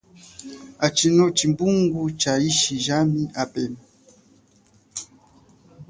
[0.85, 3.83] Atshino tshimbungu tsha yishi jami apema.